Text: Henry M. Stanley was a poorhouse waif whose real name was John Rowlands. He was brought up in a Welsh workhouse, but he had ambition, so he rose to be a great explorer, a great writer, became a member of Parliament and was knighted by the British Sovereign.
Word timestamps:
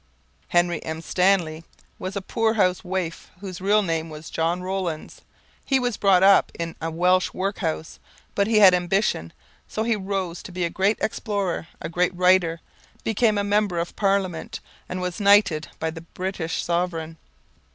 Henry 0.47 0.83
M. 0.83 0.99
Stanley 0.99 1.63
was 1.99 2.15
a 2.15 2.23
poorhouse 2.23 2.83
waif 2.83 3.29
whose 3.39 3.61
real 3.61 3.83
name 3.83 4.09
was 4.09 4.31
John 4.31 4.63
Rowlands. 4.63 5.21
He 5.63 5.77
was 5.77 5.95
brought 5.95 6.23
up 6.23 6.51
in 6.57 6.75
a 6.81 6.89
Welsh 6.89 7.35
workhouse, 7.35 7.99
but 8.33 8.47
he 8.47 8.57
had 8.57 8.73
ambition, 8.73 9.31
so 9.67 9.83
he 9.83 9.95
rose 9.95 10.41
to 10.41 10.51
be 10.51 10.65
a 10.65 10.71
great 10.71 10.97
explorer, 11.01 11.67
a 11.79 11.87
great 11.87 12.15
writer, 12.15 12.61
became 13.03 13.37
a 13.37 13.43
member 13.43 13.77
of 13.77 13.95
Parliament 13.95 14.59
and 14.89 15.01
was 15.01 15.19
knighted 15.19 15.67
by 15.77 15.91
the 15.91 16.01
British 16.01 16.63
Sovereign. 16.63 17.17